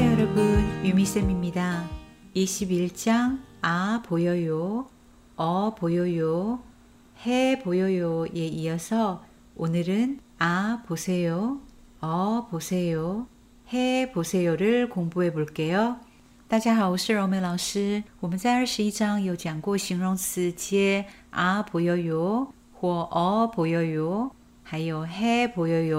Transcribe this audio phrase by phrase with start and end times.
[0.00, 1.86] 안녕하세요 여러분 유미쌤입니다
[2.34, 4.88] 21장 아 보여요
[5.36, 6.60] 어 보여요
[7.26, 9.22] 해 보여요에 이어서
[9.54, 11.60] 오늘은 아 보세요
[12.00, 13.26] 어 보세요
[13.70, 15.98] 해 보세요를 공부해 볼게요
[16.48, 18.02] 大家好，我是柔美老师。
[18.20, 24.30] 我们在二十一章有讲过形容词接啊보여요或哦보여요，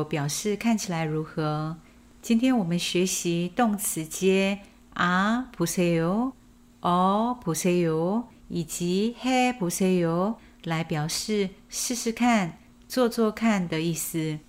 [0.10, 1.78] 表示看起来如何？
[2.22, 4.60] 今天我们学习动词接
[4.94, 6.34] 啊보세 요、
[6.82, 14.40] 哦보세 요， 以及해보세 요， 来表示试试看、做做看的意思。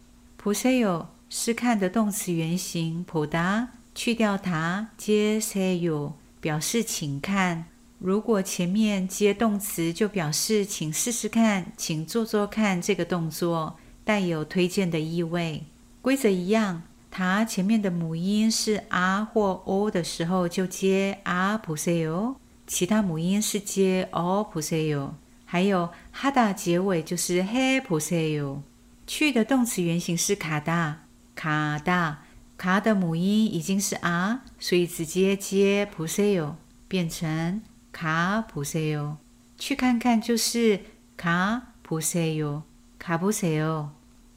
[0.42, 7.66] 보세 요是看的动词原形，보 다， 去掉它，接세 요， 表示请看。
[7.98, 15.64] 如果前面接动词，就表示请试试看、请做做看这个动作，带有推荐的意味。
[16.00, 16.82] 规则一样。
[17.15, 25.13] 它前面的母音是啊或哦的时候，就接啊不塞哟；其他母音是接哦不塞哟。
[25.45, 28.63] 还有哈达结尾就是嘿不塞哟。
[29.05, 31.03] 去的动词原形是卡达，
[31.35, 32.23] 卡达
[32.57, 36.55] 卡的母音已经是啊，所以直接接不塞哟，
[36.87, 39.17] 变成卡不塞哟。
[39.59, 40.79] 去看看就是
[41.15, 42.63] 卡不塞哟，
[42.97, 43.91] 卡不塞哟。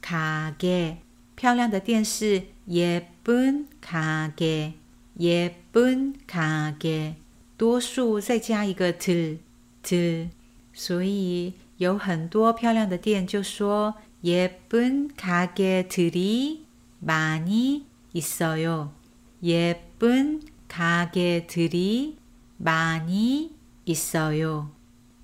[0.00, 0.98] 가게.
[1.36, 4.72] 漂亮的电视 예쁜 가게
[5.20, 7.16] 예쁜 가게
[7.58, 9.38] 多数再加一个 들,
[9.82, 10.30] 들.
[10.72, 13.94] 所以有很多漂亮的店就说
[14.24, 16.64] 예쁜 가게들이
[16.98, 18.92] 많이 있어요.
[19.42, 22.16] 예쁜 가게들이
[22.56, 23.54] 많이
[23.84, 24.70] 있어요.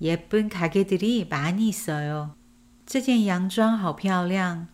[0.01, 2.35] 예쁜 가게들이 많이 있어요.
[2.87, 4.67] 这件洋装好漂亮。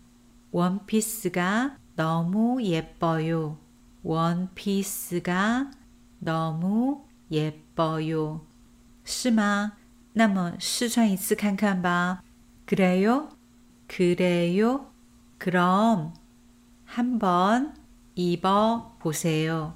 [0.52, 3.58] 원피스가 너무 예뻐요.
[4.04, 5.72] 원피스가
[6.20, 8.42] 너무 예뻐요.
[9.06, 9.74] 是吗?
[10.14, 12.24] 那么试穿一次看看吧.
[12.66, 13.30] 그래요?
[13.88, 14.92] 그래요?
[15.38, 16.14] 그럼
[16.86, 17.74] 한번
[18.16, 19.76] 입어 보세요.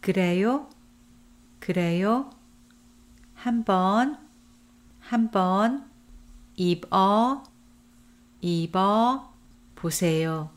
[0.00, 0.68] 그래요?
[1.60, 2.30] 그래요?
[3.34, 4.16] 한번
[5.00, 5.85] 한번
[6.56, 7.42] 입어
[8.40, 9.32] 입어
[9.74, 10.50] 보세요.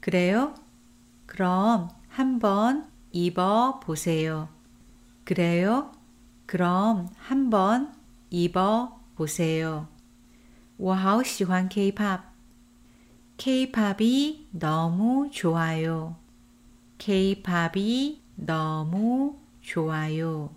[0.00, 0.54] 그래요?
[1.26, 4.48] 그럼 한번 입어 보세요.
[5.24, 5.92] 그래요?
[6.46, 7.94] 그럼 한번
[8.30, 9.86] 입어 보세요.
[10.76, 12.22] 我好喜欢 K-pop.
[13.36, 16.16] K-pop이 너무 좋아요.
[16.98, 20.50] K-pop이 너무 좋아요.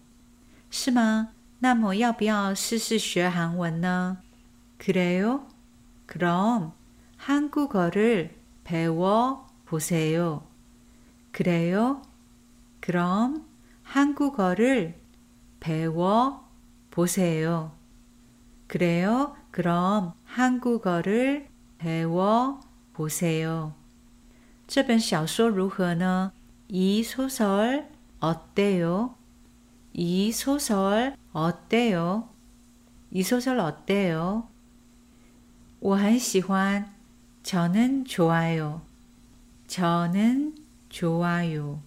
[0.69, 1.29] 是吗?
[1.59, 4.17] 那么要不要试试学韩文呢?
[4.77, 5.47] 그래요?
[6.05, 6.73] 그럼
[7.17, 10.45] 한국어를 배워 보세요.
[11.31, 12.01] 그래요?
[12.79, 13.45] 그럼
[13.83, 14.99] 한국어를
[15.59, 16.49] 배워
[16.91, 17.71] 보세요.
[18.67, 19.35] 그래요?
[19.51, 21.47] 그럼 한국어를
[21.77, 22.59] 배워
[22.93, 23.73] 보세요.
[24.67, 26.31] 这本小说如何呢?
[26.67, 27.89] 이 소설
[28.19, 29.15] 어때요?
[29.93, 32.29] 이 소설 어때요?
[33.11, 34.47] 이 소설 어때요?
[35.79, 36.93] 我很喜欢.
[37.43, 38.81] 저는 좋아요.
[39.67, 40.55] 저는
[40.89, 41.79] 좋아요.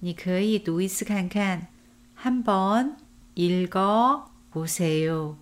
[0.00, 1.68] 你可以读一次看看.
[2.14, 2.96] 한번
[3.34, 5.36] 읽어 보세요.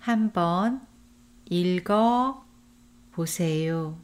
[0.00, 0.80] 한번
[1.48, 2.44] 읽어
[3.12, 3.96] 보세요.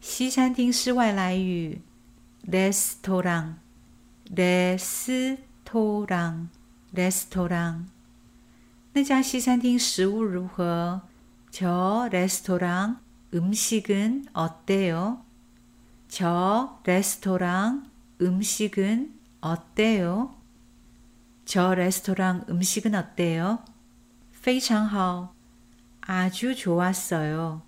[0.00, 1.80] 西餐厅是外来语
[2.42, 3.58] 레스토랑
[4.34, 5.38] 레스토랑
[6.92, 7.88] 레스토랑
[8.92, 11.02] 那家西餐厅食物如何？
[11.54, 13.00] 저 레스토랑
[13.34, 15.24] 음식은 어때요?
[16.08, 17.90] 저 레스토랑
[18.20, 20.34] 음식은 어때요?
[21.44, 23.64] 저 레스토랑 음식은 어때요?
[24.32, 25.34] 非常好.
[26.00, 27.62] 아주 좋았어요.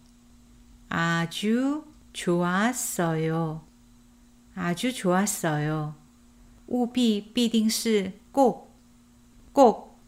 [0.89, 3.63] 아주 좋았어요.
[4.55, 5.95] 아주 좋았어요.
[6.67, 9.99] 务必必定是꼭，꼭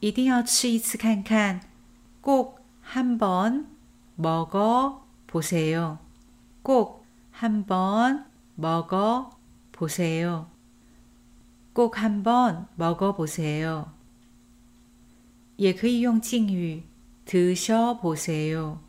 [0.00, 1.60] 一定要吃一次看看，
[2.20, 2.57] 꼭
[2.88, 3.68] 한번
[4.16, 5.98] 먹어 보세요.
[6.62, 8.24] 꼭 한번
[8.54, 9.30] 먹어
[9.72, 10.48] 보세요.
[11.72, 13.92] 꼭 한번 먹어 보세요.
[15.56, 16.82] 也可以用敬语
[17.24, 18.80] 드셔 보세요.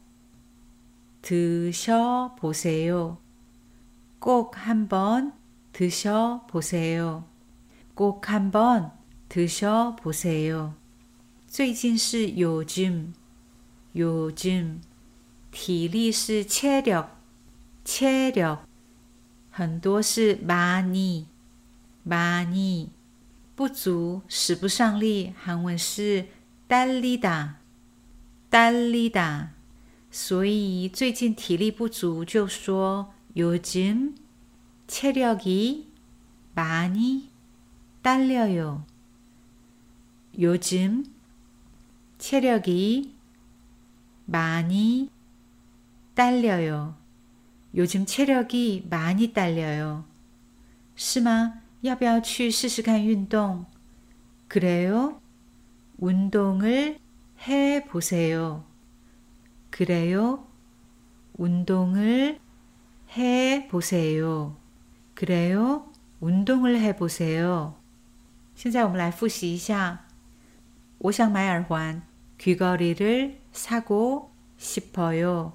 [1.22, 3.18] 드셔 보세요.
[4.20, 5.34] 꼭 한번
[5.72, 7.26] 드셔 보세요.
[7.94, 8.92] 꼭 한번
[9.30, 10.76] 드셔 보세요.
[11.48, 13.14] 最近是요즘
[13.96, 14.82] 요즘
[15.52, 17.18] 体力是 체력
[17.84, 18.66] 체력
[19.52, 21.28] 很多是 많이
[22.04, 22.90] 많이
[23.56, 26.28] 不足使不上力韩文是
[26.68, 27.60] 딸리다
[28.50, 29.54] 딸리다
[30.12, 34.16] 所以最近体力不足就说 요즘
[34.88, 35.92] 체력이
[36.54, 37.30] 많이
[38.02, 38.86] 딸려요.
[40.40, 41.06] 요즘
[42.18, 43.14] 체력이
[44.30, 45.10] 많이
[46.14, 46.96] 딸려요.
[47.76, 50.06] 요즘 체력이 많이 딸려요.
[50.96, 51.62] 是吗?
[51.82, 53.66] 要不要去试试看运动?
[54.48, 55.22] 그래요?
[55.98, 57.00] 운동을
[57.48, 58.64] 해 보세요.
[59.70, 60.48] 그래요?
[61.38, 62.40] 운동을
[63.18, 64.56] 해 보세요.
[65.14, 65.92] 그래요?
[66.22, 67.76] 운동을 해 보세요.
[68.56, 70.06] 现在我们来复习一下。
[71.00, 72.02] 我想买耳环。
[72.40, 75.54] 귀걸이를 사고 싶어요.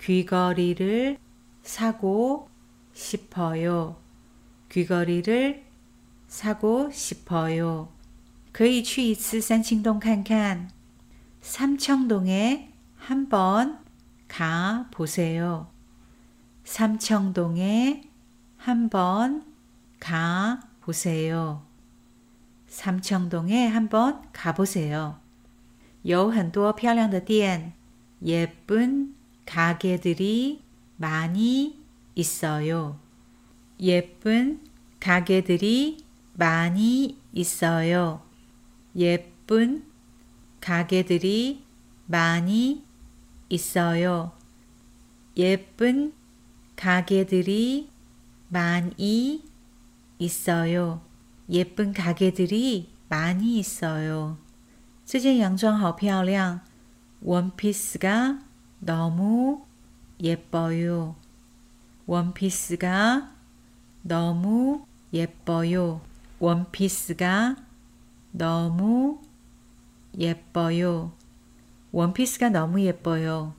[0.00, 1.18] 귀걸이를
[1.62, 2.48] 사고
[2.92, 3.96] 싶어요.
[4.70, 5.64] 귀걸이를
[6.28, 7.88] 사고 싶어요.
[8.52, 10.68] 可以去一次三清洞看看.
[11.40, 13.78] 삼청동에 한번
[14.28, 15.70] 가 보세요.
[16.64, 18.02] 삼청동에
[18.56, 19.44] 한번
[19.98, 21.66] 가 보세요.
[22.68, 25.18] 삼청동에 한번 가 보세요.
[26.02, 27.72] 有很多漂亮的店,
[28.24, 29.14] 예쁜
[29.46, 30.62] 가게들이
[30.96, 31.76] 많이
[32.14, 32.98] 있어요.
[33.80, 34.60] 예쁜
[35.00, 35.98] 가게들이
[36.34, 38.22] 많이 있어요.
[38.96, 39.84] 예쁜
[40.60, 41.64] 가게들이
[42.06, 42.84] 많이
[43.48, 44.32] 있어요.
[45.36, 46.12] 예쁜
[46.76, 47.88] 가게들이
[48.48, 49.42] 많이
[50.18, 51.00] 있어요.
[51.50, 54.38] 예쁜 가게들이 많이 있어요.
[55.06, 56.60] 这件洋装好漂亮.
[57.22, 58.40] 원피스가
[58.80, 59.64] 너무
[60.20, 61.14] 예뻐요.
[62.06, 63.30] 원피스가
[64.02, 66.00] 너무 예뻐요.
[66.38, 67.56] 원피스가
[68.32, 69.20] 너무
[70.18, 71.12] 예뻐요.
[71.92, 73.54] 원피스가 너무 예뻐요.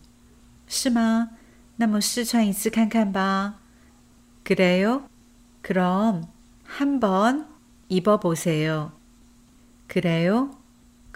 [0.67, 1.29] 是吗?
[1.77, 3.60] 那么试穿一次看看吧.
[4.43, 5.07] 그래요?
[5.62, 6.27] 그럼
[6.63, 7.48] 한번
[7.88, 8.91] 입어보세요.
[9.88, 10.51] 그래요?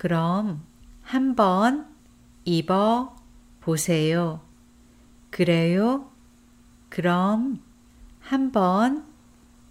[0.02, 0.66] 그럼
[1.02, 1.86] 한번
[2.44, 3.14] 입어
[3.60, 4.40] 보세요.
[5.30, 6.10] 그래요?
[6.88, 7.62] 그럼
[8.18, 9.06] 한번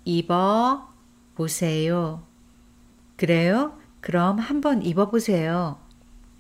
[0.06, 0.88] 입어
[1.36, 2.24] 보세요.
[3.18, 3.78] 그래요?
[4.00, 5.82] 그럼 한번 입어 보세요.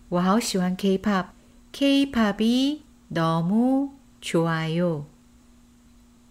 [0.09, 1.33] 와우 시완 케이팝.
[1.73, 5.05] 케이팝이 너무 좋아요.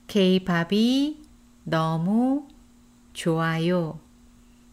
[0.06, 1.22] 케이팝이
[1.64, 2.48] 너무
[3.12, 4.00] 좋아요.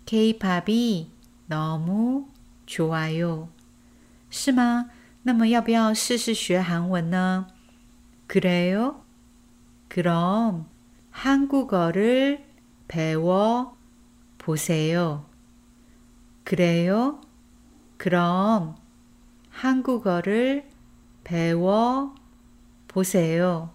[0.05, 1.11] 케이팝이
[1.47, 2.36] 너무
[2.66, 3.48] 좋아요.
[4.30, 4.90] 是吗?
[5.24, 7.46] 那么要不要试试学韩文呢?
[8.26, 9.04] 그래요?
[9.88, 10.66] 그럼
[11.10, 12.44] 한국어를
[12.88, 13.76] 배워
[14.38, 15.26] 보세요.
[16.44, 17.20] 그래요?
[17.96, 18.74] 그럼
[19.50, 20.64] 한국어를
[21.22, 22.14] 배워
[22.88, 23.70] 보세요.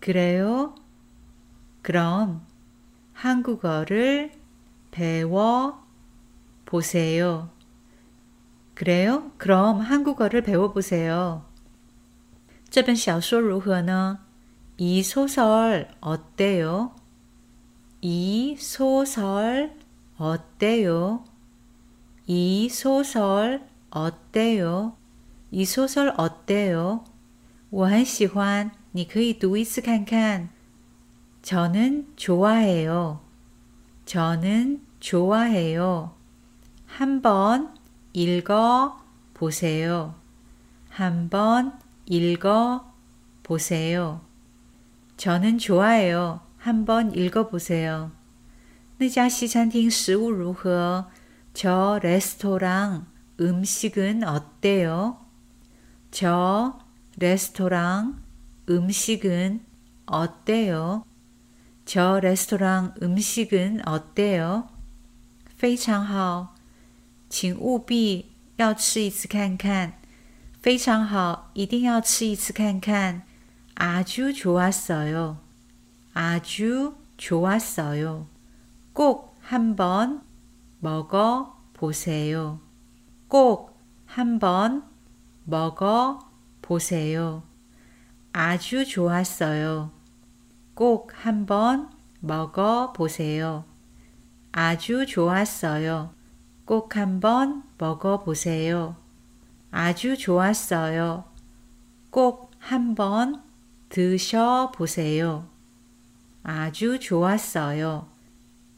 [0.00, 0.74] 그래요?
[1.82, 2.46] 그럼
[3.12, 4.32] 한국어를
[4.90, 5.86] 배워
[6.64, 7.50] 보세요.
[8.74, 9.32] 그래요?
[9.36, 11.44] 그럼 한국어를 배워보세요.
[12.70, 14.20] 这本小说如何呢？
[14.78, 16.94] 이 소설 어때요?
[18.00, 19.76] 이 소설
[20.16, 21.24] 어때요?
[22.26, 24.96] 이 소설 어때요?
[25.50, 27.04] 이 소설 어때요?
[27.70, 30.48] 我很喜欢.你可以读一次看看.
[31.42, 33.20] 저는 좋아해요.
[34.06, 36.14] 저는 좋아해요.
[36.86, 37.74] 한번
[38.14, 39.00] 읽어
[39.34, 40.14] 보세요.
[40.88, 42.92] 한번 읽어
[43.42, 44.20] 보세요.
[45.16, 46.40] 저는 좋아해요.
[46.56, 48.10] 한번 읽어보세요.
[48.98, 51.06] 那家西餐厅食物如何?
[51.54, 53.06] 저 레스토랑
[53.40, 55.18] 음식은 어때요?
[56.10, 56.78] 저
[57.16, 58.22] 레스토랑
[58.68, 59.64] 음식은
[60.06, 61.04] 어때요?
[61.86, 64.68] 저 레스토랑 음식은 어때요?
[65.56, 66.53] 非常好
[67.34, 69.94] 请务必要吃一次看看
[70.60, 73.22] 非常好一定要吃一次看看
[73.82, 75.38] 아주 좋았어요.
[76.12, 78.26] 아주 좋았어요.
[78.92, 80.20] 꼭 한번
[80.80, 82.60] 먹어 보세요.
[83.26, 84.84] 꼭 한번
[85.44, 86.18] 먹어
[86.60, 87.42] 보세요.
[88.34, 89.92] 아주 좋았어요.
[90.74, 91.88] 꼭 한번
[92.20, 93.64] 먹어 보세요.
[94.52, 96.12] 아주 좋았어요.
[96.64, 98.96] 꼭 한번 먹어 보세요.
[99.70, 101.24] 아주 좋았어요.
[102.10, 103.42] 꼭 한번
[103.88, 105.48] 드셔 보세요.
[106.42, 108.08] 아주 좋았어요.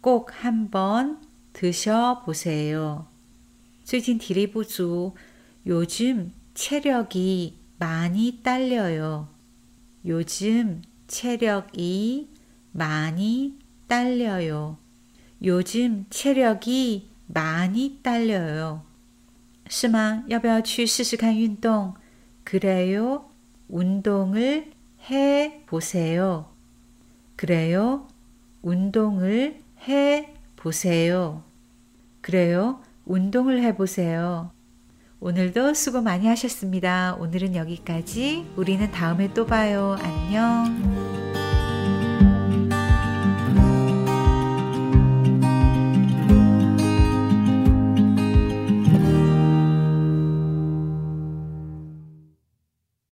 [0.01, 1.21] 꼭 한번
[1.53, 3.07] 드셔 보세요.
[3.85, 5.15] 最近体力不足,
[5.67, 9.29] 요즘 체력이 많이 딸려요.
[10.07, 12.29] 요즘 체력이
[12.73, 14.79] 많이 딸려요.
[15.43, 18.83] 요즘 체력이 많이 딸려요.
[19.69, 20.25] 是吗?
[20.29, 21.95] 要不要去试试看运动?
[22.45, 23.31] 그래요?
[23.69, 24.73] 운동을
[25.11, 26.51] 해 보세요.
[27.37, 28.07] 그래요?
[28.63, 31.43] 운동을 해 보세요.
[32.21, 32.81] 그래요?
[33.05, 34.53] 운동을 해 보세요.
[35.21, 37.17] 오늘도 수고 많이 하셨습니다.
[37.19, 38.47] 오늘은 여기까지.
[38.57, 39.97] 우리는 다음에 또 봐요.
[40.01, 40.96] 안녕.